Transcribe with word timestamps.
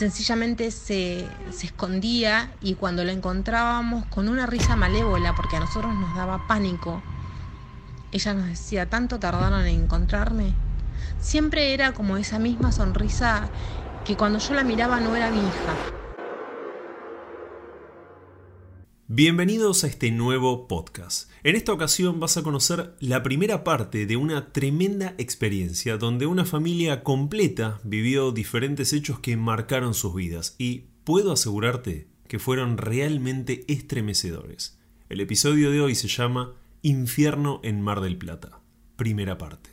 sencillamente 0.00 0.70
se, 0.70 1.28
se, 1.50 1.66
escondía 1.66 2.50
y 2.62 2.72
cuando 2.74 3.04
lo 3.04 3.10
encontrábamos 3.10 4.06
con 4.06 4.30
una 4.30 4.46
risa 4.46 4.74
malévola, 4.74 5.34
porque 5.34 5.56
a 5.56 5.60
nosotros 5.60 5.94
nos 5.94 6.16
daba 6.16 6.46
pánico, 6.46 7.02
ella 8.10 8.32
nos 8.32 8.46
decía, 8.46 8.88
¿tanto 8.88 9.18
tardaron 9.18 9.60
en 9.66 9.82
encontrarme? 9.82 10.54
Siempre 11.20 11.74
era 11.74 11.92
como 11.92 12.16
esa 12.16 12.38
misma 12.38 12.72
sonrisa 12.72 13.50
que 14.06 14.16
cuando 14.16 14.38
yo 14.38 14.54
la 14.54 14.64
miraba 14.64 15.00
no 15.00 15.14
era 15.14 15.30
mi 15.30 15.36
hija. 15.36 15.99
Bienvenidos 19.12 19.82
a 19.82 19.88
este 19.88 20.12
nuevo 20.12 20.68
podcast. 20.68 21.28
En 21.42 21.56
esta 21.56 21.72
ocasión 21.72 22.20
vas 22.20 22.36
a 22.36 22.44
conocer 22.44 22.94
la 23.00 23.24
primera 23.24 23.64
parte 23.64 24.06
de 24.06 24.16
una 24.16 24.52
tremenda 24.52 25.16
experiencia 25.18 25.96
donde 25.96 26.26
una 26.26 26.44
familia 26.44 27.02
completa 27.02 27.80
vivió 27.82 28.30
diferentes 28.30 28.92
hechos 28.92 29.18
que 29.18 29.36
marcaron 29.36 29.94
sus 29.94 30.14
vidas 30.14 30.54
y 30.58 30.84
puedo 31.02 31.32
asegurarte 31.32 32.06
que 32.28 32.38
fueron 32.38 32.76
realmente 32.76 33.64
estremecedores. 33.66 34.78
El 35.08 35.20
episodio 35.20 35.72
de 35.72 35.80
hoy 35.80 35.96
se 35.96 36.06
llama 36.06 36.54
Infierno 36.82 37.58
en 37.64 37.80
Mar 37.80 38.02
del 38.02 38.16
Plata. 38.16 38.60
Primera 38.94 39.36
parte. 39.38 39.70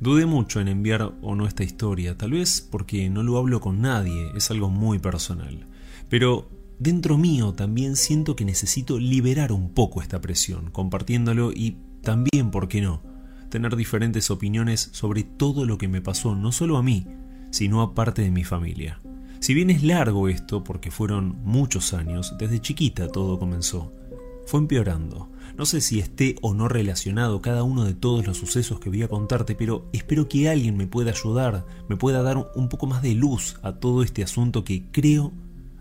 Dudé 0.00 0.24
mucho 0.24 0.58
en 0.58 0.68
enviar 0.68 1.12
o 1.20 1.34
no 1.34 1.46
esta 1.46 1.64
historia, 1.64 2.16
tal 2.16 2.30
vez 2.30 2.62
porque 2.62 3.10
no 3.10 3.22
lo 3.22 3.36
hablo 3.36 3.60
con 3.60 3.82
nadie, 3.82 4.32
es 4.34 4.50
algo 4.50 4.70
muy 4.70 4.98
personal. 4.98 5.68
Pero 6.08 6.63
dentro 6.78 7.18
mío 7.18 7.52
también 7.52 7.96
siento 7.96 8.36
que 8.36 8.44
necesito 8.44 8.98
liberar 8.98 9.52
un 9.52 9.70
poco 9.70 10.02
esta 10.02 10.20
presión, 10.20 10.70
compartiéndolo 10.70 11.52
y 11.52 11.76
también, 12.02 12.50
¿por 12.50 12.68
qué 12.68 12.80
no?, 12.80 13.02
tener 13.48 13.76
diferentes 13.76 14.30
opiniones 14.30 14.88
sobre 14.92 15.22
todo 15.22 15.64
lo 15.64 15.78
que 15.78 15.88
me 15.88 16.02
pasó, 16.02 16.34
no 16.34 16.50
solo 16.50 16.76
a 16.76 16.82
mí, 16.82 17.06
sino 17.50 17.82
a 17.82 17.94
parte 17.94 18.22
de 18.22 18.30
mi 18.30 18.42
familia. 18.42 18.98
Si 19.38 19.54
bien 19.54 19.70
es 19.70 19.82
largo 19.82 20.28
esto, 20.28 20.64
porque 20.64 20.90
fueron 20.90 21.36
muchos 21.44 21.94
años, 21.94 22.34
desde 22.38 22.60
chiquita 22.60 23.08
todo 23.08 23.38
comenzó, 23.38 23.92
fue 24.46 24.60
empeorando. 24.60 25.30
No 25.56 25.66
sé 25.66 25.80
si 25.80 26.00
esté 26.00 26.34
o 26.42 26.52
no 26.52 26.66
relacionado 26.66 27.40
cada 27.40 27.62
uno 27.62 27.84
de 27.84 27.94
todos 27.94 28.26
los 28.26 28.38
sucesos 28.38 28.80
que 28.80 28.88
voy 28.88 29.02
a 29.02 29.08
contarte, 29.08 29.54
pero 29.54 29.86
espero 29.92 30.28
que 30.28 30.48
alguien 30.48 30.76
me 30.76 30.86
pueda 30.86 31.12
ayudar, 31.12 31.64
me 31.88 31.96
pueda 31.96 32.22
dar 32.22 32.50
un 32.56 32.68
poco 32.68 32.86
más 32.86 33.02
de 33.02 33.14
luz 33.14 33.56
a 33.62 33.74
todo 33.74 34.02
este 34.02 34.24
asunto 34.24 34.64
que 34.64 34.90
creo 34.90 35.32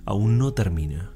aún 0.05 0.37
no 0.37 0.53
termina. 0.53 1.11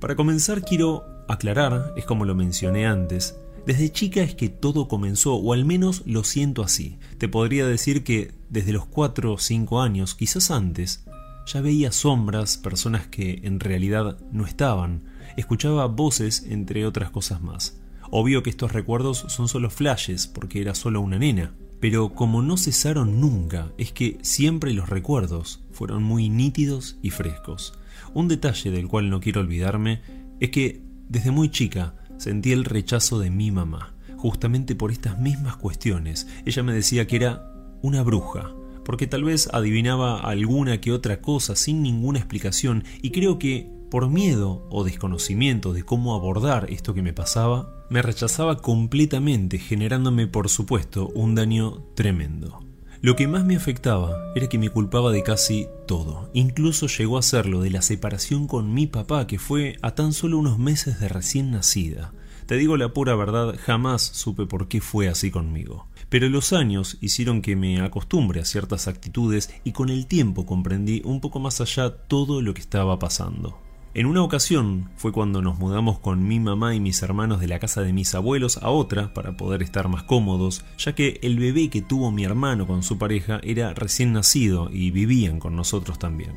Para 0.00 0.16
comenzar 0.16 0.62
quiero 0.62 1.04
aclarar, 1.28 1.92
es 1.96 2.04
como 2.04 2.24
lo 2.24 2.34
mencioné 2.34 2.86
antes, 2.86 3.36
desde 3.66 3.92
chica 3.92 4.22
es 4.22 4.34
que 4.34 4.48
todo 4.48 4.88
comenzó, 4.88 5.34
o 5.34 5.52
al 5.52 5.66
menos 5.66 6.02
lo 6.06 6.24
siento 6.24 6.62
así. 6.62 6.98
Te 7.18 7.28
podría 7.28 7.66
decir 7.66 8.02
que 8.02 8.32
desde 8.48 8.72
los 8.72 8.86
4 8.86 9.34
o 9.34 9.38
5 9.38 9.82
años, 9.82 10.14
quizás 10.14 10.50
antes, 10.50 11.04
ya 11.46 11.60
veía 11.60 11.92
sombras, 11.92 12.56
personas 12.56 13.08
que 13.08 13.40
en 13.42 13.60
realidad 13.60 14.18
no 14.32 14.46
estaban, 14.46 15.04
escuchaba 15.36 15.86
voces, 15.86 16.46
entre 16.48 16.86
otras 16.86 17.10
cosas 17.10 17.42
más. 17.42 17.78
Obvio 18.10 18.42
que 18.42 18.50
estos 18.50 18.72
recuerdos 18.72 19.26
son 19.28 19.48
solo 19.48 19.68
flashes, 19.68 20.26
porque 20.26 20.62
era 20.62 20.74
solo 20.74 21.02
una 21.02 21.18
nena, 21.18 21.54
pero 21.80 22.14
como 22.14 22.42
no 22.42 22.56
cesaron 22.56 23.20
nunca, 23.20 23.72
es 23.76 23.92
que 23.92 24.18
siempre 24.22 24.72
los 24.72 24.88
recuerdos 24.88 25.62
fueron 25.72 26.02
muy 26.02 26.28
nítidos 26.28 26.96
y 27.02 27.10
frescos. 27.10 27.77
Un 28.14 28.28
detalle 28.28 28.70
del 28.70 28.88
cual 28.88 29.10
no 29.10 29.20
quiero 29.20 29.40
olvidarme 29.40 30.00
es 30.40 30.50
que 30.50 30.82
desde 31.08 31.30
muy 31.30 31.50
chica 31.50 31.94
sentí 32.16 32.52
el 32.52 32.64
rechazo 32.64 33.18
de 33.18 33.30
mi 33.30 33.50
mamá, 33.50 33.94
justamente 34.16 34.74
por 34.74 34.90
estas 34.90 35.18
mismas 35.18 35.56
cuestiones. 35.56 36.26
Ella 36.44 36.62
me 36.62 36.72
decía 36.72 37.06
que 37.06 37.16
era 37.16 37.52
una 37.82 38.02
bruja, 38.02 38.52
porque 38.84 39.06
tal 39.06 39.24
vez 39.24 39.48
adivinaba 39.52 40.20
alguna 40.20 40.80
que 40.80 40.92
otra 40.92 41.20
cosa 41.20 41.56
sin 41.56 41.82
ninguna 41.82 42.18
explicación 42.18 42.84
y 43.02 43.10
creo 43.10 43.38
que 43.38 43.70
por 43.90 44.08
miedo 44.08 44.66
o 44.70 44.84
desconocimiento 44.84 45.72
de 45.72 45.82
cómo 45.82 46.14
abordar 46.14 46.70
esto 46.70 46.94
que 46.94 47.02
me 47.02 47.12
pasaba, 47.12 47.86
me 47.90 48.02
rechazaba 48.02 48.58
completamente 48.58 49.58
generándome 49.58 50.26
por 50.26 50.48
supuesto 50.48 51.08
un 51.08 51.34
daño 51.34 51.84
tremendo. 51.94 52.67
Lo 53.00 53.14
que 53.14 53.28
más 53.28 53.44
me 53.44 53.54
afectaba 53.54 54.32
era 54.34 54.48
que 54.48 54.58
me 54.58 54.70
culpaba 54.70 55.12
de 55.12 55.22
casi 55.22 55.68
todo. 55.86 56.28
Incluso 56.32 56.88
llegó 56.88 57.16
a 57.16 57.22
ser 57.22 57.46
lo 57.46 57.60
de 57.62 57.70
la 57.70 57.80
separación 57.80 58.48
con 58.48 58.74
mi 58.74 58.88
papá, 58.88 59.28
que 59.28 59.38
fue 59.38 59.76
a 59.82 59.92
tan 59.92 60.12
solo 60.12 60.36
unos 60.36 60.58
meses 60.58 60.98
de 60.98 61.08
recién 61.08 61.52
nacida. 61.52 62.12
Te 62.46 62.56
digo 62.56 62.76
la 62.76 62.92
pura 62.92 63.14
verdad, 63.14 63.54
jamás 63.56 64.02
supe 64.02 64.46
por 64.46 64.66
qué 64.66 64.80
fue 64.80 65.06
así 65.06 65.30
conmigo. 65.30 65.86
Pero 66.08 66.28
los 66.28 66.52
años 66.52 66.98
hicieron 67.00 67.40
que 67.40 67.54
me 67.54 67.80
acostumbre 67.82 68.40
a 68.40 68.44
ciertas 68.44 68.88
actitudes 68.88 69.54
y 69.62 69.70
con 69.70 69.90
el 69.90 70.08
tiempo 70.08 70.44
comprendí 70.44 71.00
un 71.04 71.20
poco 71.20 71.38
más 71.38 71.60
allá 71.60 71.90
todo 71.90 72.42
lo 72.42 72.52
que 72.52 72.62
estaba 72.62 72.98
pasando. 72.98 73.67
En 73.98 74.06
una 74.06 74.22
ocasión 74.22 74.88
fue 74.94 75.10
cuando 75.10 75.42
nos 75.42 75.58
mudamos 75.58 75.98
con 75.98 76.28
mi 76.28 76.38
mamá 76.38 76.72
y 76.72 76.78
mis 76.78 77.02
hermanos 77.02 77.40
de 77.40 77.48
la 77.48 77.58
casa 77.58 77.82
de 77.82 77.92
mis 77.92 78.14
abuelos 78.14 78.58
a 78.58 78.70
otra 78.70 79.12
para 79.12 79.36
poder 79.36 79.60
estar 79.60 79.88
más 79.88 80.04
cómodos, 80.04 80.64
ya 80.78 80.94
que 80.94 81.18
el 81.24 81.36
bebé 81.36 81.68
que 81.68 81.82
tuvo 81.82 82.12
mi 82.12 82.22
hermano 82.22 82.68
con 82.68 82.84
su 82.84 82.96
pareja 82.96 83.40
era 83.42 83.74
recién 83.74 84.12
nacido 84.12 84.70
y 84.72 84.92
vivían 84.92 85.40
con 85.40 85.56
nosotros 85.56 85.98
también. 85.98 86.30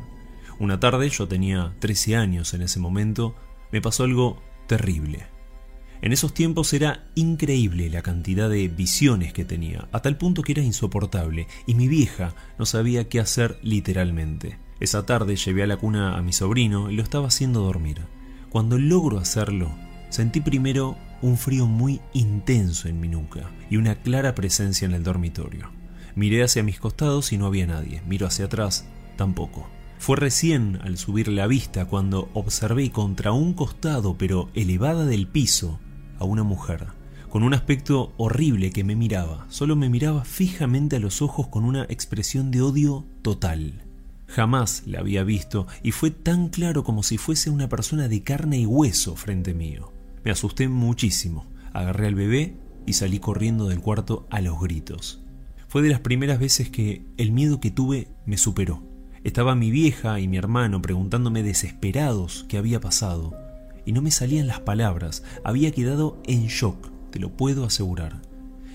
Una 0.57 0.79
tarde, 0.79 1.07
yo 1.09 1.27
tenía 1.27 1.75
13 1.77 2.15
años 2.15 2.55
en 2.55 2.63
ese 2.63 2.79
momento, 2.79 3.35
me 3.71 3.79
pasó 3.79 4.05
algo 4.05 4.41
terrible. 4.65 5.27
En 6.01 6.13
esos 6.13 6.33
tiempos 6.33 6.73
era 6.73 7.11
increíble 7.13 7.91
la 7.91 8.01
cantidad 8.01 8.49
de 8.49 8.69
visiones 8.69 9.33
que 9.33 9.45
tenía, 9.45 9.87
a 9.91 10.01
tal 10.01 10.17
punto 10.17 10.41
que 10.41 10.53
era 10.53 10.63
insoportable, 10.63 11.45
y 11.67 11.75
mi 11.75 11.87
vieja 11.87 12.33
no 12.57 12.65
sabía 12.65 13.07
qué 13.07 13.19
hacer 13.19 13.59
literalmente. 13.61 14.57
Esa 14.81 15.05
tarde 15.05 15.35
llevé 15.35 15.61
a 15.61 15.67
la 15.67 15.77
cuna 15.77 16.17
a 16.17 16.23
mi 16.23 16.33
sobrino 16.33 16.89
y 16.89 16.95
lo 16.95 17.03
estaba 17.03 17.27
haciendo 17.27 17.61
dormir. 17.61 18.01
Cuando 18.49 18.79
logro 18.79 19.19
hacerlo, 19.19 19.69
sentí 20.09 20.41
primero 20.41 20.97
un 21.21 21.37
frío 21.37 21.67
muy 21.67 22.01
intenso 22.13 22.87
en 22.87 22.99
mi 22.99 23.07
nuca 23.07 23.51
y 23.69 23.77
una 23.77 23.93
clara 23.93 24.33
presencia 24.33 24.87
en 24.87 24.93
el 24.93 25.03
dormitorio. 25.03 25.69
Miré 26.15 26.43
hacia 26.43 26.63
mis 26.63 26.79
costados 26.79 27.31
y 27.31 27.37
no 27.37 27.45
había 27.45 27.67
nadie. 27.67 28.01
Miro 28.07 28.25
hacia 28.25 28.45
atrás, 28.45 28.87
tampoco. 29.17 29.69
Fue 29.99 30.17
recién 30.17 30.79
al 30.81 30.97
subir 30.97 31.27
la 31.27 31.45
vista 31.45 31.85
cuando 31.85 32.31
observé 32.33 32.89
contra 32.89 33.33
un 33.33 33.53
costado 33.53 34.17
pero 34.17 34.49
elevada 34.55 35.05
del 35.05 35.27
piso 35.27 35.79
a 36.17 36.23
una 36.23 36.41
mujer, 36.41 36.87
con 37.29 37.43
un 37.43 37.53
aspecto 37.53 38.15
horrible 38.17 38.71
que 38.71 38.83
me 38.83 38.95
miraba, 38.95 39.45
solo 39.49 39.75
me 39.75 39.89
miraba 39.89 40.25
fijamente 40.25 40.95
a 40.95 40.99
los 40.99 41.21
ojos 41.21 41.49
con 41.49 41.65
una 41.65 41.83
expresión 41.83 42.49
de 42.49 42.63
odio 42.63 43.05
total. 43.21 43.90
Jamás 44.31 44.83
la 44.85 44.99
había 44.99 45.25
visto 45.25 45.67
y 45.83 45.91
fue 45.91 46.09
tan 46.09 46.47
claro 46.47 46.85
como 46.85 47.03
si 47.03 47.17
fuese 47.17 47.49
una 47.49 47.67
persona 47.67 48.07
de 48.07 48.23
carne 48.23 48.59
y 48.59 48.65
hueso 48.65 49.17
frente 49.17 49.53
mío. 49.53 49.91
Me 50.23 50.31
asusté 50.31 50.69
muchísimo, 50.69 51.47
agarré 51.73 52.07
al 52.07 52.15
bebé 52.15 52.55
y 52.85 52.93
salí 52.93 53.19
corriendo 53.19 53.67
del 53.67 53.81
cuarto 53.81 54.27
a 54.29 54.39
los 54.39 54.57
gritos. 54.61 55.21
Fue 55.67 55.81
de 55.81 55.89
las 55.89 55.99
primeras 55.99 56.39
veces 56.39 56.69
que 56.69 57.05
el 57.17 57.33
miedo 57.33 57.59
que 57.59 57.71
tuve 57.71 58.07
me 58.25 58.37
superó. 58.37 58.83
Estaba 59.25 59.53
mi 59.53 59.69
vieja 59.69 60.21
y 60.21 60.29
mi 60.29 60.37
hermano 60.37 60.81
preguntándome 60.81 61.43
desesperados 61.43 62.45
qué 62.47 62.57
había 62.57 62.79
pasado, 62.79 63.37
y 63.85 63.91
no 63.91 64.01
me 64.01 64.11
salían 64.11 64.47
las 64.47 64.61
palabras, 64.61 65.23
había 65.43 65.71
quedado 65.71 66.21
en 66.25 66.47
shock, 66.47 66.89
te 67.11 67.19
lo 67.19 67.35
puedo 67.35 67.65
asegurar. 67.65 68.21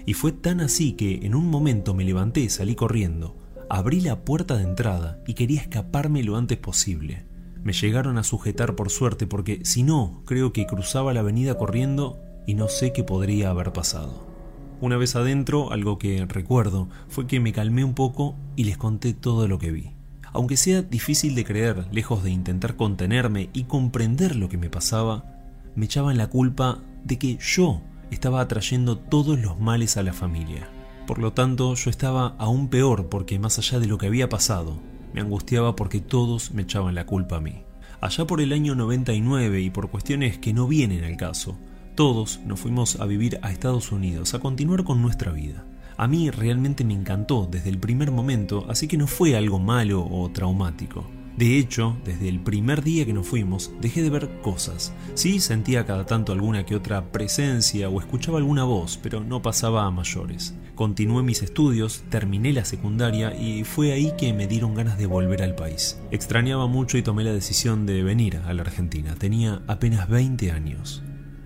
Y 0.05 0.13
fue 0.13 0.33
tan 0.33 0.61
así 0.61 0.93
que 0.93 1.27
en 1.27 1.35
un 1.35 1.49
momento 1.49 1.95
me 1.95 2.05
levanté 2.05 2.41
y 2.41 2.49
salí 2.51 2.75
corriendo, 2.75 3.35
Abrí 3.69 4.01
la 4.01 4.25
puerta 4.25 4.57
de 4.57 4.63
entrada 4.63 5.19
y 5.27 5.35
quería 5.35 5.61
escaparme 5.61 6.23
lo 6.23 6.37
antes 6.37 6.57
posible. 6.57 7.27
Me 7.65 7.73
llegaron 7.73 8.17
a 8.17 8.23
sujetar 8.23 8.77
por 8.77 8.91
suerte 8.91 9.27
porque 9.27 9.65
si 9.65 9.83
no, 9.83 10.23
creo 10.25 10.53
que 10.53 10.67
cruzaba 10.67 11.13
la 11.13 11.21
avenida 11.21 11.59
corriendo 11.59 12.21
y 12.47 12.55
no 12.55 12.69
sé 12.69 12.93
qué 12.93 13.03
podría 13.03 13.51
haber 13.51 13.73
pasado. 13.73 14.25
Una 14.81 14.97
vez 14.97 15.17
adentro, 15.17 15.73
algo 15.73 15.99
que 15.99 16.25
recuerdo 16.27 16.89
fue 17.09 17.27
que 17.27 17.41
me 17.41 17.53
calmé 17.53 17.83
un 17.83 17.95
poco 17.95 18.37
y 18.55 18.65
les 18.65 18.79
conté 18.79 19.15
todo 19.15 19.49
lo 19.49 19.59
que 19.59 19.73
vi. 19.73 19.91
Aunque 20.33 20.57
sea 20.57 20.83
difícil 20.83 21.35
de 21.35 21.45
creer, 21.45 21.89
lejos 21.91 22.23
de 22.23 22.31
intentar 22.31 22.77
contenerme 22.77 23.51
y 23.53 23.65
comprender 23.65 24.37
lo 24.37 24.49
que 24.49 24.59
me 24.59 24.71
pasaba, 24.71 25.25
me 25.75 25.87
echaban 25.87 26.19
la 26.19 26.29
culpa 26.29 26.79
de 27.05 27.19
que 27.19 27.37
yo 27.39 27.81
estaba 28.13 28.43
atrayendo 28.43 28.97
todos 28.97 29.41
los 29.41 29.59
males 29.59 29.97
a 29.97 30.05
la 30.05 30.13
familia. 30.13 30.69
Por 31.07 31.19
lo 31.19 31.33
tanto, 31.33 31.75
yo 31.75 31.89
estaba 31.89 32.35
aún 32.39 32.69
peor 32.69 33.09
porque 33.09 33.39
más 33.39 33.59
allá 33.59 33.79
de 33.79 33.87
lo 33.87 33.97
que 33.97 34.07
había 34.07 34.29
pasado, 34.29 34.81
me 35.15 35.21
angustiaba 35.21 35.77
porque 35.77 36.01
todos 36.01 36.53
me 36.53 36.63
echaban 36.63 36.97
la 36.97 37.07
culpa 37.07 37.37
a 37.37 37.41
mí. 37.41 37.63
Allá 38.01 38.27
por 38.27 38.41
el 38.41 38.53
año 38.53 38.75
99 38.75 39.61
y 39.61 39.71
por 39.71 39.89
cuestiones 39.89 40.39
que 40.39 40.53
no 40.53 40.67
vienen 40.67 41.05
al 41.05 41.17
caso, 41.17 41.57
todos 41.95 42.41
nos 42.45 42.59
fuimos 42.59 43.01
a 43.01 43.07
vivir 43.07 43.39
a 43.43 43.53
Estados 43.53 43.93
Unidos, 43.93 44.35
a 44.35 44.41
continuar 44.41 44.83
con 44.83 45.01
nuestra 45.01 45.31
vida. 45.31 45.65
A 45.97 46.09
mí 46.09 46.29
realmente 46.31 46.85
me 46.85 46.95
encantó 46.95 47.49
desde 47.51 47.71
el 47.71 47.79
primer 47.79 48.11
momento, 48.11 48.67
así 48.69 48.89
que 48.89 48.99
no 48.99 49.07
fue 49.07 49.37
algo 49.37 49.61
malo 49.61 50.05
o 50.05 50.29
traumático. 50.31 51.07
De 51.37 51.59
hecho, 51.59 51.99
desde 52.03 52.31
el 52.31 52.41
primer 52.41 52.83
día 52.83 53.05
que 53.05 53.13
nos 53.13 53.27
fuimos, 53.27 53.71
dejé 53.79 54.03
de 54.03 54.09
ver 54.09 54.41
cosas. 54.41 54.95
Sí, 55.13 55.39
sentía 55.39 55.85
cada 55.85 56.07
tanto 56.07 56.33
alguna 56.33 56.65
que 56.65 56.75
otra 56.75 57.13
presencia 57.13 57.91
o 57.91 58.01
escuchaba 58.01 58.39
alguna 58.39 58.65
voz, 58.65 58.99
pero 59.03 59.21
no 59.21 59.43
pasaba 59.43 59.85
a 59.85 59.91
mayores. 59.91 60.55
Continué 60.75 61.23
mis 61.23 61.43
estudios, 61.43 62.05
terminé 62.09 62.55
la 62.55 62.65
secundaria 62.65 63.39
y 63.39 63.65
fue 63.65 63.93
ahí 63.93 64.15
que 64.17 64.33
me 64.33 64.47
dieron 64.47 64.75
ganas 64.75 64.97
de 64.97 65.05
volver 65.05 65.43
al 65.43 65.55
país. 65.55 66.01
Extrañaba 66.11 66.69
mucho 66.69 66.97
y 66.97 67.03
tomé 67.03 67.23
la 67.23 67.35
decisión 67.35 67.85
de 67.85 68.03
venir 68.03 68.39
a 68.39 68.55
la 68.55 68.63
Argentina. 68.63 69.15
Tenía 69.15 69.61
apenas 69.67 70.09
20 70.09 70.53
años. 70.53 71.03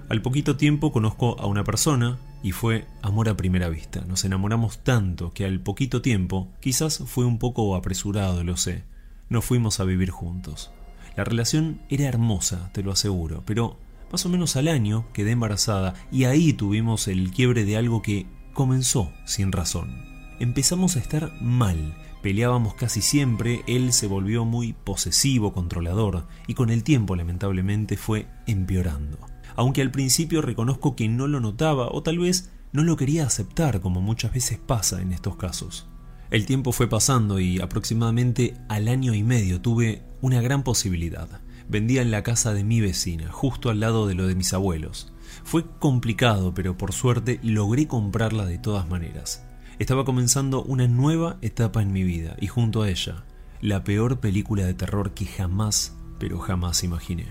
Al 0.08 0.22
poquito 0.22 0.56
tiempo 0.56 0.92
conozco 0.92 1.36
a 1.40 1.46
una 1.46 1.64
persona 1.64 2.16
y 2.44 2.52
fue 2.52 2.86
amor 3.02 3.28
a 3.28 3.36
primera 3.36 3.68
vista. 3.68 4.04
Nos 4.06 4.24
enamoramos 4.24 4.78
tanto 4.78 5.32
que 5.32 5.46
al 5.46 5.58
poquito 5.58 6.00
tiempo, 6.00 6.48
quizás 6.60 7.02
fue 7.06 7.24
un 7.24 7.38
poco 7.38 7.74
apresurado, 7.74 8.44
lo 8.44 8.56
sé, 8.56 8.84
nos 9.30 9.44
fuimos 9.46 9.80
a 9.80 9.84
vivir 9.84 10.10
juntos. 10.10 10.70
La 11.16 11.24
relación 11.24 11.80
era 11.88 12.04
hermosa, 12.04 12.70
te 12.72 12.82
lo 12.82 12.92
aseguro, 12.92 13.42
pero 13.46 13.78
más 14.12 14.26
o 14.26 14.28
menos 14.28 14.56
al 14.56 14.68
año 14.68 15.06
quedé 15.14 15.30
embarazada 15.30 15.94
y 16.12 16.24
ahí 16.24 16.52
tuvimos 16.52 17.08
el 17.08 17.30
quiebre 17.30 17.64
de 17.64 17.76
algo 17.76 18.02
que 18.02 18.26
comenzó 18.52 19.12
sin 19.24 19.52
razón. 19.52 20.04
Empezamos 20.40 20.96
a 20.96 20.98
estar 20.98 21.32
mal, 21.40 21.96
peleábamos 22.22 22.74
casi 22.74 23.02
siempre, 23.02 23.62
él 23.66 23.92
se 23.92 24.06
volvió 24.06 24.44
muy 24.44 24.72
posesivo, 24.72 25.52
controlador, 25.52 26.26
y 26.46 26.54
con 26.54 26.70
el 26.70 26.82
tiempo 26.82 27.14
lamentablemente 27.14 27.96
fue 27.96 28.26
empeorando. 28.46 29.18
Aunque 29.54 29.82
al 29.82 29.90
principio 29.90 30.42
reconozco 30.42 30.96
que 30.96 31.08
no 31.08 31.26
lo 31.26 31.40
notaba 31.40 31.88
o 31.90 32.02
tal 32.02 32.18
vez 32.18 32.50
no 32.72 32.82
lo 32.82 32.96
quería 32.96 33.26
aceptar 33.26 33.80
como 33.80 34.00
muchas 34.00 34.32
veces 34.32 34.58
pasa 34.58 35.02
en 35.02 35.12
estos 35.12 35.36
casos. 35.36 35.88
El 36.30 36.46
tiempo 36.46 36.70
fue 36.70 36.88
pasando 36.88 37.40
y 37.40 37.60
aproximadamente 37.60 38.54
al 38.68 38.86
año 38.86 39.14
y 39.14 39.24
medio 39.24 39.60
tuve 39.60 40.04
una 40.20 40.40
gran 40.40 40.62
posibilidad. 40.62 41.28
Vendía 41.68 42.02
en 42.02 42.12
la 42.12 42.22
casa 42.22 42.54
de 42.54 42.62
mi 42.62 42.80
vecina, 42.80 43.32
justo 43.32 43.68
al 43.68 43.80
lado 43.80 44.06
de 44.06 44.14
lo 44.14 44.28
de 44.28 44.36
mis 44.36 44.52
abuelos. 44.52 45.12
Fue 45.42 45.66
complicado, 45.80 46.54
pero 46.54 46.78
por 46.78 46.92
suerte 46.92 47.40
logré 47.42 47.88
comprarla 47.88 48.46
de 48.46 48.58
todas 48.58 48.88
maneras. 48.88 49.44
Estaba 49.80 50.04
comenzando 50.04 50.62
una 50.62 50.86
nueva 50.86 51.36
etapa 51.42 51.82
en 51.82 51.92
mi 51.92 52.04
vida 52.04 52.36
y 52.40 52.46
junto 52.46 52.82
a 52.82 52.90
ella, 52.90 53.24
la 53.60 53.82
peor 53.82 54.20
película 54.20 54.64
de 54.64 54.74
terror 54.74 55.14
que 55.14 55.26
jamás, 55.26 55.96
pero 56.20 56.38
jamás 56.38 56.84
imaginé. 56.84 57.26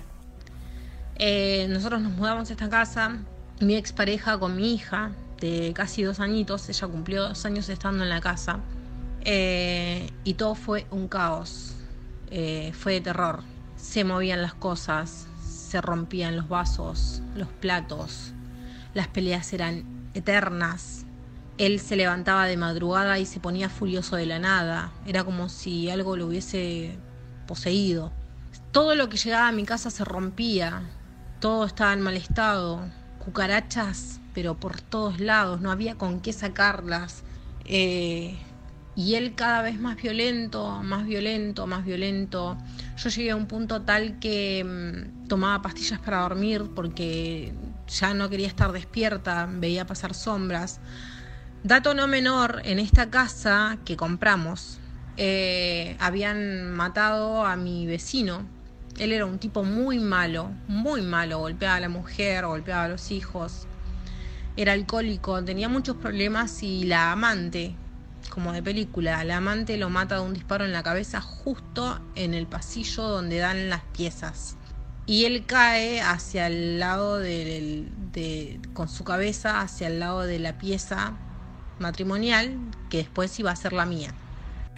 Eh, 1.16 1.68
nosotros 1.70 2.02
nos 2.02 2.12
mudamos 2.14 2.50
a 2.50 2.54
esta 2.54 2.70
casa, 2.70 3.20
mi 3.62 3.76
expareja 3.76 4.38
con 4.38 4.58
mi 4.58 4.74
hija 4.74 5.12
de 5.40 5.72
casi 5.74 6.04
dos 6.04 6.20
añitos, 6.20 6.68
ella 6.68 6.88
cumplió 6.88 7.30
dos 7.30 7.46
años 7.46 7.70
estando 7.70 8.04
en 8.04 8.10
la 8.10 8.20
casa. 8.20 8.60
Eh, 9.22 10.10
y 10.24 10.36
todo 10.36 10.56
fue 10.56 10.88
un 10.92 11.08
caos, 11.08 11.76
eh, 12.32 12.72
fue 12.74 12.94
de 12.94 13.02
terror. 13.02 13.44
Se 13.76 14.04
movían 14.04 14.42
las 14.42 14.54
cosas, 14.54 15.28
se 15.42 15.82
rompían 15.82 16.36
los 16.36 16.50
vasos, 16.50 17.22
los 17.36 17.48
platos, 17.48 18.34
las 18.94 19.08
peleas 19.08 19.52
eran 19.54 20.10
eternas. 20.14 21.06
Él 21.58 21.80
se 21.80 21.96
levantaba 21.96 22.46
de 22.46 22.58
madrugada 22.58 23.20
y 23.20 23.26
se 23.26 23.40
ponía 23.40 23.70
furioso 23.70 24.16
de 24.16 24.26
la 24.26 24.40
nada, 24.40 24.92
era 25.06 25.24
como 25.24 25.50
si 25.50 25.90
algo 25.90 26.16
lo 26.16 26.28
hubiese 26.28 26.98
poseído. 27.48 28.12
Todo 28.72 28.96
lo 28.96 29.10
que 29.10 29.18
llegaba 29.18 29.48
a 29.48 29.52
mi 29.52 29.66
casa 29.66 29.90
se 29.90 30.06
rompía, 30.06 30.84
todo 31.40 31.66
estaba 31.66 31.94
en 31.94 32.02
mal 32.02 32.16
estado, 32.16 32.82
cucarachas, 33.24 34.22
pero 34.34 34.56
por 34.60 34.80
todos 34.80 35.20
lados, 35.20 35.60
no 35.60 35.72
había 35.72 35.96
con 35.96 36.22
qué 36.22 36.34
sacarlas. 36.34 37.24
Eh, 37.66 38.38
y 39.00 39.16
él 39.16 39.34
cada 39.34 39.62
vez 39.62 39.80
más 39.80 39.96
violento, 39.96 40.84
más 40.84 41.06
violento, 41.06 41.66
más 41.68 41.86
violento. 41.86 42.58
Yo 42.98 43.10
llegué 43.10 43.32
a 43.32 43.38
un 43.38 43.46
punto 43.46 43.84
tal 43.84 44.20
que 44.20 44.66
mm, 44.66 45.30
tomaba 45.30 45.62
pastillas 45.62 46.02
para 46.02 46.20
dormir 46.20 46.66
porque 46.76 47.54
ya 47.88 48.14
no 48.14 48.30
quería 48.30 48.48
estar 48.48 48.74
despierta, 48.74 49.48
veía 49.50 49.88
pasar 49.88 50.14
sombras. 50.14 50.82
Dato 51.64 51.94
no 51.94 52.08
menor, 52.08 52.62
en 52.66 52.78
esta 52.78 53.10
casa 53.10 53.78
que 53.86 53.96
compramos, 53.96 54.80
eh, 55.16 55.96
habían 56.02 56.70
matado 56.74 57.46
a 57.46 57.56
mi 57.56 57.86
vecino. 57.88 58.46
Él 58.98 59.14
era 59.14 59.26
un 59.26 59.40
tipo 59.40 59.64
muy 59.64 60.00
malo, 60.00 60.52
muy 60.68 61.02
malo, 61.04 61.40
golpeaba 61.40 61.76
a 61.76 61.80
la 61.80 61.90
mujer, 61.90 62.46
golpeaba 62.46 62.84
a 62.84 62.90
los 62.90 63.12
hijos, 63.12 63.66
era 64.58 64.74
alcohólico, 64.74 65.42
tenía 65.42 65.70
muchos 65.70 65.96
problemas 65.96 66.64
y 66.64 66.84
la 66.84 67.14
amante, 67.14 67.78
como 68.30 68.54
de 68.54 68.64
película. 68.64 69.22
El 69.22 69.32
amante 69.32 69.78
lo 69.78 69.90
mata 69.90 70.16
de 70.16 70.22
un 70.22 70.34
disparo 70.34 70.66
en 70.66 70.72
la 70.72 70.84
cabeza 70.84 71.22
justo 71.22 72.00
en 72.16 72.34
el 72.34 72.48
pasillo 72.48 73.04
donde 73.04 73.38
dan 73.40 73.70
las 73.70 73.82
piezas. 73.94 74.56
Y 75.06 75.26
él 75.26 75.46
cae 75.46 76.02
hacia 76.02 76.48
el 76.48 76.80
lado 76.80 77.18
de, 77.18 77.88
con 78.74 78.88
su 78.88 79.04
cabeza 79.04 79.62
hacia 79.62 79.88
el 79.88 80.00
lado 80.00 80.22
de 80.22 80.38
la 80.40 80.58
pieza 80.58 81.14
matrimonial 81.80 82.58
que 82.90 82.98
después 82.98 83.40
iba 83.40 83.52
a 83.52 83.56
ser 83.56 83.74
la 83.74 83.86
mía. 83.86 84.14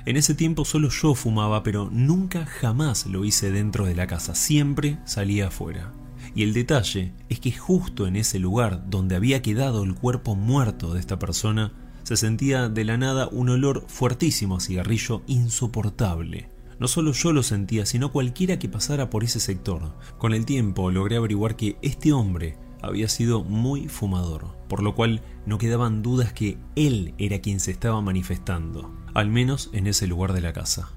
En 0.06 0.18
ese 0.18 0.34
tiempo 0.34 0.66
solo 0.66 0.90
yo 0.90 1.16
fumaba, 1.16 1.64
pero 1.64 1.90
nunca 1.92 2.46
jamás 2.46 3.06
lo 3.06 3.26
hice 3.26 3.52
dentro 3.52 3.86
de 3.86 3.94
la 3.94 4.08
casa, 4.08 4.34
siempre 4.34 4.98
salía 5.06 5.48
afuera. 5.48 5.92
Y 6.34 6.44
el 6.44 6.54
detalle 6.54 7.14
es 7.30 7.40
que 7.40 7.52
justo 7.52 8.08
en 8.08 8.16
ese 8.16 8.40
lugar 8.40 8.90
donde 8.90 9.16
había 9.16 9.42
quedado 9.42 9.84
el 9.84 9.96
cuerpo 9.96 10.36
muerto 10.36 10.94
de 10.94 11.00
esta 11.00 11.20
persona, 11.20 11.74
se 12.12 12.18
sentía 12.18 12.68
de 12.68 12.84
la 12.84 12.98
nada 12.98 13.30
un 13.32 13.48
olor 13.48 13.86
fuertísimo 13.88 14.58
a 14.58 14.60
cigarrillo 14.60 15.22
insoportable. 15.28 16.50
No 16.78 16.90
solo 16.90 17.14
yo 17.14 17.32
lo 17.32 17.42
sentía, 17.42 17.86
sino 17.86 18.12
cualquiera 18.12 18.60
que 18.60 18.68
pasara 18.68 19.10
por 19.10 19.24
ese 19.24 19.40
sector. 19.40 19.96
Con 20.18 20.34
el 20.34 20.46
tiempo 20.46 20.92
logré 20.92 21.16
averiguar 21.16 21.56
que 21.56 21.78
este 21.82 22.12
hombre 22.12 22.58
había 22.82 23.08
sido 23.08 23.46
muy 23.46 23.88
fumador, 23.88 24.58
por 24.68 24.84
lo 24.84 24.94
cual 24.94 25.22
no 25.46 25.58
quedaban 25.58 26.02
dudas 26.02 26.34
que 26.34 26.58
él 26.76 27.14
era 27.18 27.40
quien 27.40 27.62
se 27.62 27.72
estaba 27.72 28.02
manifestando, 28.02 28.94
al 29.14 29.30
menos 29.30 29.70
en 29.72 29.88
ese 29.88 30.06
lugar 30.06 30.34
de 30.34 30.42
la 30.42 30.52
casa. 30.52 30.90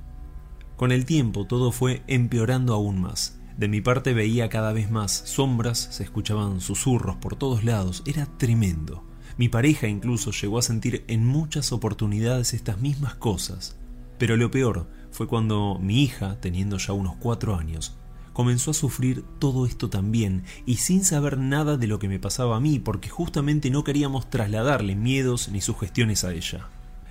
Con 0.75 0.90
el 0.90 1.05
tiempo 1.05 1.46
todo 1.46 1.70
fue 1.70 2.02
empeorando 2.08 2.75
aún 2.75 3.00
más. 3.00 3.38
De 3.56 3.69
mi 3.69 3.81
parte 3.81 4.14
veía 4.14 4.49
cada 4.49 4.72
vez 4.72 4.90
más 4.90 5.12
sombras, 5.12 5.78
se 5.78 6.02
escuchaban 6.02 6.61
susurros 6.61 7.14
por 7.19 7.37
todos 7.37 7.62
lados, 7.62 8.02
era 8.05 8.26
tremendo. 8.37 9.05
Mi 9.36 9.48
pareja 9.48 9.88
incluso 9.88 10.31
llegó 10.31 10.58
a 10.58 10.62
sentir 10.62 11.04
en 11.08 11.26
muchas 11.26 11.72
oportunidades 11.72 12.54
estas 12.54 12.81
mismas 12.81 13.14
cosas. 13.14 13.76
Pero 14.19 14.36
lo 14.36 14.50
peor 14.50 14.86
fue 15.10 15.26
cuando 15.26 15.78
mi 15.81 16.02
hija, 16.02 16.40
teniendo 16.40 16.78
ya 16.78 16.92
unos 16.92 17.16
cuatro 17.16 17.56
años, 17.56 17.96
comenzó 18.32 18.70
a 18.70 18.75
sufrir 18.75 19.25
todo 19.38 19.66
esto 19.66 19.90
también 19.90 20.44
y 20.66 20.76
sin 20.76 21.04
saber 21.04 21.38
nada 21.38 21.76
de 21.76 21.86
lo 21.86 21.98
que 21.98 22.08
me 22.08 22.19
pasaba 22.19 22.56
a 22.56 22.60
mí 22.60 22.78
porque 22.78 23.08
justamente 23.08 23.70
no 23.70 23.84
queríamos 23.84 24.31
trasladarle 24.31 24.96
miedos 24.96 25.48
ni 25.48 25.60
sugestiones 25.60 26.25
a 26.25 26.32
ella. 26.32 26.69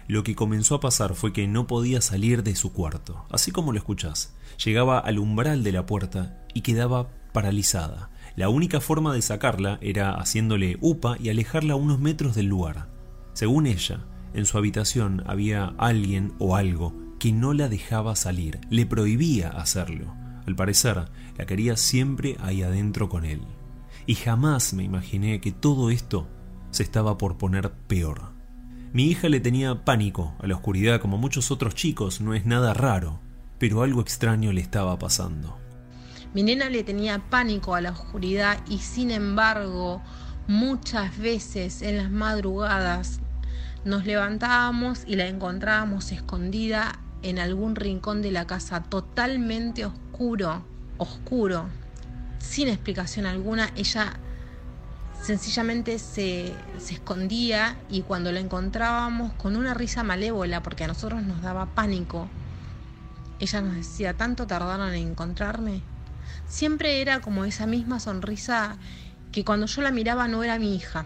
Lo 0.07 0.23
que 0.23 0.35
comenzó 0.35 0.75
a 0.75 0.79
pasar 0.81 1.15
fue 1.15 1.31
que 1.31 1.47
no 1.47 1.65
podía 1.65 2.01
salir 2.01 2.43
de 2.43 2.55
su 2.55 2.73
cuarto, 2.73 3.25
así 3.31 3.51
como 3.51 3.71
lo 3.71 3.77
escuchás. 3.77 4.33
Llegaba 4.63 4.99
al 4.99 5.17
umbral 5.17 5.63
de 5.63 5.71
la 5.71 5.85
puerta 5.85 6.43
y 6.53 6.61
quedaba 6.61 7.09
paralizada. 7.31 8.09
La 8.35 8.49
única 8.49 8.81
forma 8.81 9.13
de 9.13 9.21
sacarla 9.21 9.77
era 9.81 10.15
haciéndole 10.15 10.77
upa 10.81 11.17
y 11.19 11.29
alejarla 11.29 11.75
unos 11.75 11.99
metros 11.99 12.35
del 12.35 12.47
lugar. 12.47 12.89
Según 13.33 13.67
ella, 13.67 14.05
en 14.33 14.45
su 14.45 14.57
habitación 14.57 15.23
había 15.27 15.73
alguien 15.77 16.33
o 16.39 16.55
algo 16.55 16.95
que 17.19 17.31
no 17.31 17.53
la 17.53 17.69
dejaba 17.69 18.15
salir, 18.15 18.59
le 18.69 18.85
prohibía 18.85 19.49
hacerlo. 19.49 20.13
Al 20.47 20.55
parecer, 20.55 21.05
la 21.37 21.45
quería 21.45 21.77
siempre 21.77 22.37
ahí 22.41 22.63
adentro 22.63 23.07
con 23.07 23.23
él. 23.23 23.41
Y 24.07 24.15
jamás 24.15 24.73
me 24.73 24.83
imaginé 24.83 25.39
que 25.39 25.51
todo 25.51 25.89
esto 25.89 26.27
se 26.71 26.83
estaba 26.83 27.17
por 27.17 27.37
poner 27.37 27.71
peor. 27.71 28.33
Mi 28.91 29.05
hija 29.05 29.29
le 29.29 29.39
tenía 29.39 29.85
pánico 29.85 30.33
a 30.39 30.47
la 30.47 30.55
oscuridad 30.55 30.99
como 30.99 31.17
muchos 31.17 31.51
otros 31.51 31.75
chicos, 31.75 32.19
no 32.19 32.33
es 32.33 32.45
nada 32.45 32.73
raro, 32.73 33.21
pero 33.57 33.83
algo 33.83 34.01
extraño 34.01 34.51
le 34.51 34.61
estaba 34.61 34.99
pasando. 34.99 35.62
Mi 36.33 36.41
nena 36.41 36.69
le 36.69 36.83
tenía 36.83 37.19
pánico 37.19 37.75
a 37.75 37.81
la 37.81 37.91
oscuridad 37.91 38.59
y 38.67 38.79
sin 38.79 39.11
embargo 39.11 40.01
muchas 40.47 41.15
veces 41.19 41.83
en 41.83 41.97
las 41.97 42.09
madrugadas 42.09 43.19
nos 43.85 44.05
levantábamos 44.05 45.03
y 45.05 45.15
la 45.15 45.27
encontrábamos 45.27 46.11
escondida 46.11 46.99
en 47.21 47.37
algún 47.37 47.75
rincón 47.75 48.23
de 48.23 48.31
la 48.31 48.47
casa 48.47 48.81
totalmente 48.81 49.85
oscuro, 49.85 50.65
oscuro, 50.97 51.69
sin 52.39 52.67
explicación 52.67 53.27
alguna. 53.27 53.69
Ella 53.75 54.13
sencillamente 55.21 55.99
se, 55.99 56.51
se, 56.79 56.95
escondía 56.95 57.77
y 57.89 58.01
cuando 58.01 58.31
la 58.31 58.39
encontrábamos 58.39 59.33
con 59.33 59.55
una 59.55 59.75
risa 59.75 60.01
malévola, 60.01 60.63
porque 60.63 60.83
a 60.83 60.87
nosotros 60.87 61.21
nos 61.21 61.43
daba 61.43 61.67
pánico, 61.75 62.27
ella 63.39 63.61
nos 63.61 63.75
decía, 63.75 64.15
¿tanto 64.15 64.47
tardaron 64.47 64.93
en 64.93 65.09
encontrarme? 65.09 65.92
Siempre 66.45 67.01
era 67.01 67.21
como 67.21 67.45
esa 67.45 67.65
misma 67.65 67.99
sonrisa 67.99 68.77
que 69.31 69.43
cuando 69.43 69.65
yo 69.65 69.81
la 69.81 69.91
miraba 69.91 70.27
no 70.27 70.43
era 70.43 70.59
mi 70.59 70.75
hija. 70.75 71.05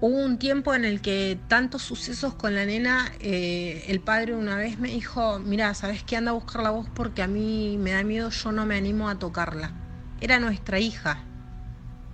Hubo 0.00 0.24
un 0.24 0.38
tiempo 0.38 0.74
en 0.74 0.84
el 0.84 1.00
que 1.00 1.40
tantos 1.48 1.82
sucesos 1.82 2.34
con 2.34 2.54
la 2.54 2.64
nena, 2.64 3.10
eh, 3.18 3.84
el 3.88 4.00
padre 4.00 4.36
una 4.36 4.56
vez 4.56 4.78
me 4.78 4.90
dijo, 4.90 5.40
mira, 5.40 5.74
¿sabes 5.74 6.04
qué? 6.04 6.16
Anda 6.16 6.30
a 6.30 6.34
buscar 6.34 6.62
la 6.62 6.70
voz 6.70 6.88
porque 6.94 7.20
a 7.20 7.26
mí 7.26 7.76
me 7.80 7.90
da 7.90 8.04
miedo, 8.04 8.30
yo 8.30 8.52
no 8.52 8.64
me 8.64 8.76
animo 8.76 9.08
a 9.08 9.18
tocarla. 9.18 9.72
Era 10.20 10.38
nuestra 10.38 10.78
hija 10.78 11.24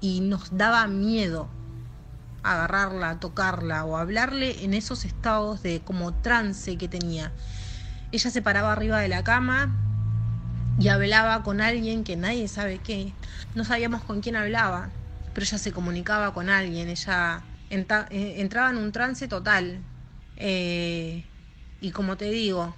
y 0.00 0.20
nos 0.20 0.56
daba 0.56 0.86
miedo 0.86 1.50
agarrarla, 2.42 3.20
tocarla 3.20 3.84
o 3.84 3.98
hablarle 3.98 4.64
en 4.64 4.72
esos 4.72 5.04
estados 5.04 5.62
de 5.62 5.82
como 5.82 6.14
trance 6.14 6.78
que 6.78 6.88
tenía. 6.88 7.32
Ella 8.12 8.30
se 8.30 8.42
paraba 8.42 8.72
arriba 8.72 9.00
de 9.00 9.08
la 9.08 9.24
cama 9.24 9.83
y 10.78 10.88
hablaba 10.88 11.42
con 11.42 11.60
alguien 11.60 12.04
que 12.04 12.16
nadie 12.16 12.48
sabe 12.48 12.78
qué. 12.78 13.12
No 13.54 13.64
sabíamos 13.64 14.02
con 14.02 14.20
quién 14.20 14.36
hablaba, 14.36 14.90
pero 15.32 15.44
ella 15.44 15.58
se 15.58 15.72
comunicaba 15.72 16.34
con 16.34 16.48
alguien, 16.48 16.88
ella 16.88 17.42
eh, 17.70 18.34
entraba 18.38 18.70
en 18.70 18.76
un 18.76 18.92
trance 18.92 19.28
total. 19.28 19.78
Eh, 20.36 21.24
y 21.80 21.90
como 21.90 22.16
te 22.16 22.30
digo, 22.30 22.74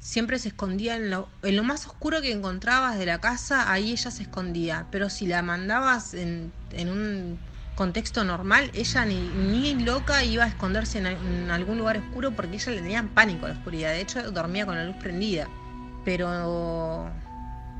siempre 0.00 0.38
se 0.38 0.48
escondía 0.48 0.96
en 0.96 1.10
lo, 1.10 1.28
en 1.42 1.56
lo, 1.56 1.64
más 1.64 1.86
oscuro 1.86 2.20
que 2.20 2.32
encontrabas 2.32 2.98
de 2.98 3.06
la 3.06 3.20
casa, 3.20 3.70
ahí 3.72 3.92
ella 3.92 4.10
se 4.10 4.22
escondía. 4.22 4.86
Pero 4.90 5.10
si 5.10 5.26
la 5.26 5.42
mandabas 5.42 6.14
en, 6.14 6.52
en 6.72 6.88
un 6.88 7.38
contexto 7.74 8.24
normal, 8.24 8.70
ella 8.74 9.04
ni, 9.04 9.18
ni 9.18 9.74
loca 9.74 10.24
iba 10.24 10.44
a 10.44 10.48
esconderse 10.48 10.98
en, 10.98 11.50
algún 11.50 11.78
lugar 11.78 11.98
oscuro 11.98 12.30
porque 12.32 12.56
ella 12.56 12.72
le 12.72 12.80
tenía 12.80 13.08
pánico 13.14 13.46
a 13.46 13.50
la 13.50 13.54
oscuridad. 13.56 13.90
De 13.90 14.00
hecho, 14.00 14.30
dormía 14.30 14.66
con 14.66 14.76
la 14.76 14.84
luz 14.84 14.96
prendida. 14.96 15.48
Pero 16.04 17.10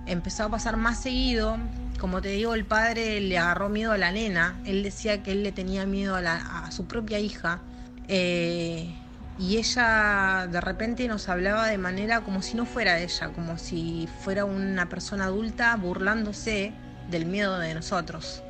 empezó 0.07 0.45
a 0.45 0.49
pasar 0.49 0.77
más 0.77 1.01
seguido 1.01 1.59
como 2.05 2.21
te 2.21 2.29
digo, 2.29 2.55
el 2.55 2.67
padre 2.67 3.19
le 3.21 3.39
agarró 3.39 3.71
miedo 3.71 3.93
a 3.93 3.97
la 3.97 4.13
nena. 4.13 4.61
Él 4.67 4.83
decía 4.83 5.23
que 5.23 5.33
él 5.33 5.43
le 5.43 5.53
tenía 5.53 5.87
miedo 5.87 6.17
a, 6.17 6.71
su 6.71 6.87
propia 6.87 7.19
hija. 7.19 7.61
Eh, 8.09 8.95
y 9.39 9.57
ella 9.57 10.47
de 10.51 10.61
repente 10.61 11.09
nos 11.09 11.31
hablaba 11.31 11.67
de 11.67 11.79
manera 11.79 12.21
como 12.21 12.43
si 12.43 12.57
no 12.57 12.67
fuera 12.67 13.01
ella, 13.01 13.31
como 13.31 13.57
si 13.59 14.09
fuera 14.21 14.45
una 14.45 14.89
persona 14.91 15.25
adulta 15.25 15.75
burlándose 15.77 16.73
del 17.11 17.27
miedo 17.27 17.59
de 17.59 17.75
nosotros. 17.75 18.43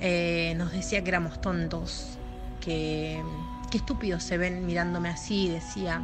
Eh, 0.00 0.54
nos 0.56 0.70
decía 0.70 1.02
que 1.02 1.08
éramos 1.08 1.40
tontos, 1.40 2.18
que, 2.60 3.20
qué 3.70 3.78
estúpidos 3.78 4.22
se 4.22 4.38
ven 4.38 4.64
mirándome 4.64 5.08
así, 5.08 5.48
decía 5.48 6.00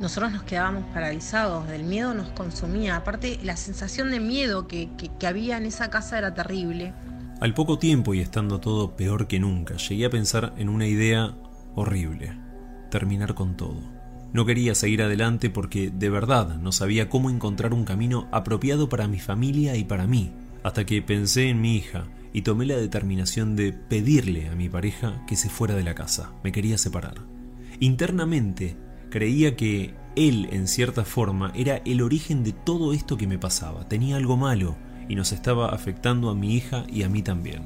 nosotros 0.00 0.32
nos 0.32 0.42
quedábamos 0.42 0.84
paralizados, 0.92 1.68
del 1.68 1.84
miedo 1.84 2.14
nos 2.14 2.30
consumía. 2.30 2.96
Aparte, 2.96 3.38
la 3.42 3.56
sensación 3.56 4.10
de 4.10 4.20
miedo 4.20 4.66
que, 4.66 4.88
había 5.26 5.56
en 5.56 5.66
esa 5.66 5.90
casa 5.90 6.18
era 6.18 6.34
terrible. 6.34 6.92
Al 7.40 7.54
poco 7.54 7.78
tiempo 7.78 8.14
y 8.14 8.20
estando 8.20 8.60
todo 8.60 8.96
peor 8.96 9.26
que 9.26 9.40
nunca, 9.40 9.76
llegué 9.76 10.06
a 10.06 10.10
pensar 10.10 10.54
en 10.56 10.68
una 10.68 10.86
idea 10.86 11.34
horrible. 11.74 12.36
Terminar 12.90 13.34
con 13.34 13.56
todo. 13.56 13.80
No 14.32 14.46
quería 14.46 14.74
seguir 14.74 15.02
adelante 15.02 15.50
porque 15.50 15.90
de 15.90 16.08
verdad 16.08 16.56
no 16.56 16.72
sabía 16.72 17.08
cómo 17.08 17.30
encontrar 17.30 17.74
un 17.74 17.84
camino 17.84 18.28
apropiado 18.32 18.88
para 18.88 19.08
mi 19.08 19.18
familia 19.18 19.76
y 19.76 19.84
para 19.84 20.06
mí, 20.06 20.32
hasta 20.62 20.86
que 20.86 21.02
pensé 21.02 21.48
en 21.48 21.60
mi 21.60 21.76
hija 21.76 22.04
y 22.32 22.42
tomé 22.42 22.64
la 22.64 22.76
determinación 22.76 23.56
de 23.56 23.72
pedirle 23.72 24.48
a 24.48 24.54
mi 24.54 24.68
pareja 24.68 25.22
que 25.26 25.36
se 25.36 25.50
fuera 25.50 25.74
de 25.74 25.82
la 25.82 25.94
casa. 25.94 26.32
Me 26.42 26.52
quería 26.52 26.78
separar. 26.78 27.16
Internamente 27.78 28.76
Creía 29.12 29.56
que 29.56 29.92
él, 30.16 30.48
en 30.52 30.66
cierta 30.66 31.04
forma, 31.04 31.52
era 31.54 31.82
el 31.84 32.00
origen 32.00 32.42
de 32.44 32.54
todo 32.54 32.94
esto 32.94 33.18
que 33.18 33.26
me 33.26 33.38
pasaba. 33.38 33.86
Tenía 33.86 34.16
algo 34.16 34.38
malo 34.38 34.74
y 35.06 35.16
nos 35.16 35.32
estaba 35.32 35.68
afectando 35.68 36.30
a 36.30 36.34
mi 36.34 36.54
hija 36.54 36.86
y 36.88 37.02
a 37.02 37.10
mí 37.10 37.20
también. 37.20 37.64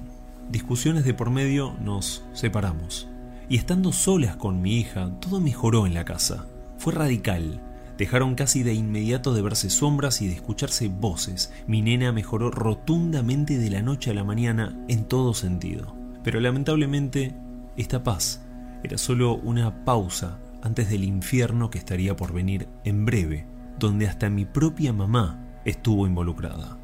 Discusiones 0.51 1.05
de 1.05 1.15
por 1.15 1.31
medio 1.31 1.77
nos 1.81 2.25
separamos. 2.33 3.07
Y 3.49 3.59
estando 3.59 3.93
solas 3.93 4.35
con 4.35 4.61
mi 4.61 4.81
hija, 4.81 5.13
todo 5.21 5.41
mejoró 5.41 5.87
en 5.87 5.95
la 5.95 6.05
casa. 6.05 6.49
Fue 6.79 6.93
radical. 6.93 7.63
Dejaron 7.97 8.35
casi 8.35 8.65
de 8.65 8.75
inmediato 8.75 9.33
de 9.33 9.43
verse 9.43 9.71
sombras 9.71 10.23
y 10.23 10.27
de 10.27 10.35
escucharse 10.35 10.89
voces. 10.89 11.53
Mi 11.69 11.81
nena 11.81 12.11
mejoró 12.11 12.51
rotundamente 12.51 13.57
de 13.57 13.71
la 13.71 13.83
noche 13.83 14.11
a 14.11 14.15
la 14.15 14.25
mañana 14.25 14.77
en 14.89 15.05
todo 15.05 15.33
sentido. 15.33 15.95
Pero 16.25 16.41
lamentablemente, 16.41 17.37
esta 17.77 18.03
paz 18.03 18.43
era 18.83 18.99
solo 18.99 19.37
una 19.37 19.85
pausa 19.85 20.41
antes 20.67 20.91
del 20.91 21.05
infierno 21.05 21.71
que 21.71 21.79
estaría 21.79 22.17
por 22.17 22.33
venir 22.33 22.67
en 22.85 23.07
breve, 23.07 23.47
donde 23.79 24.09
hasta 24.09 24.29
mi 24.29 24.45
propia 24.45 24.93
mamá 24.93 25.39
estuvo 25.65 26.07
involucrada. 26.07 26.77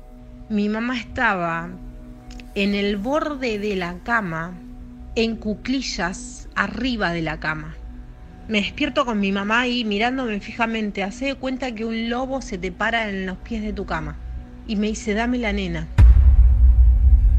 Mi 0.48 0.68
mamá 0.68 0.96
estaba 0.96 1.68
en 2.54 2.74
el 2.74 2.96
borde 2.96 3.58
de 3.58 3.74
la 3.74 3.98
cama, 4.04 4.52
en 5.16 5.36
cuclillas 5.36 6.48
arriba 6.54 7.10
de 7.12 7.22
la 7.22 7.40
cama. 7.40 7.74
Me 8.48 8.60
despierto 8.60 9.04
con 9.04 9.18
mi 9.18 9.32
mamá 9.32 9.60
ahí 9.60 9.84
mirándome 9.84 10.38
fijamente. 10.38 11.02
Hace 11.02 11.26
de 11.26 11.34
cuenta 11.34 11.74
que 11.74 11.84
un 11.84 12.08
lobo 12.08 12.40
se 12.40 12.58
te 12.58 12.70
para 12.70 13.08
en 13.08 13.26
los 13.26 13.38
pies 13.38 13.62
de 13.62 13.72
tu 13.72 13.84
cama. 13.84 14.16
Y 14.68 14.76
me 14.76 14.88
dice, 14.88 15.12
dame 15.14 15.38
la 15.38 15.52
nena. 15.52 15.88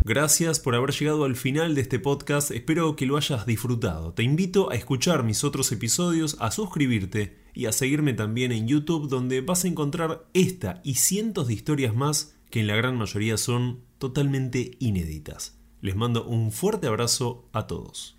Gracias 0.06 0.60
por 0.60 0.76
haber 0.76 0.92
llegado 0.92 1.24
al 1.24 1.38
final 1.38 1.76
de 1.76 1.82
este 1.82 1.98
podcast, 1.98 2.52
espero 2.52 2.98
que 2.98 3.06
lo 3.06 3.16
hayas 3.16 3.46
disfrutado. 3.46 4.14
Te 4.14 4.22
invito 4.22 4.70
a 4.70 4.76
escuchar 4.76 5.24
mis 5.24 5.46
otros 5.46 5.72
episodios, 5.72 6.36
a 6.42 6.52
suscribirte 6.52 7.38
y 7.54 7.68
a 7.68 7.72
seguirme 7.72 8.12
también 8.12 8.52
en 8.52 8.68
YouTube 8.68 9.08
donde 9.08 9.40
vas 9.40 9.64
a 9.64 9.70
encontrar 9.70 10.26
esta 10.34 10.82
y 10.84 10.96
cientos 10.96 11.48
de 11.48 11.54
historias 11.54 11.96
más 11.96 12.36
que 12.50 12.60
en 12.60 12.68
la 12.68 12.76
gran 12.76 12.98
mayoría 12.98 13.38
son 13.38 13.80
totalmente 13.98 14.72
inéditas. 14.80 15.58
Les 15.80 15.96
mando 15.96 16.26
un 16.26 16.52
fuerte 16.52 16.88
abrazo 16.88 17.48
a 17.54 17.66
todos. 17.68 18.18